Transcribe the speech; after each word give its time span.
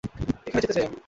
এখানে 0.47 0.61
যেতে 0.63 0.75
চাই 0.75 0.85
আমি। 0.85 0.97